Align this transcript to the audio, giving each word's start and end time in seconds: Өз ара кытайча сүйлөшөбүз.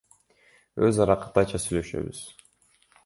Өз 0.87 0.95
ара 1.03 1.15
кытайча 1.23 1.59
сүйлөшөбүз. 1.61 2.19